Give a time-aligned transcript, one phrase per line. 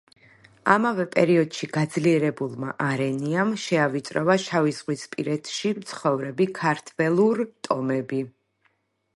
[0.75, 8.25] ამავე პერიოდში გაძლიერებულმა არენიამ შეავიწრობა შავიზღვისპირეთში მცხოვრები ქართველურ ტომები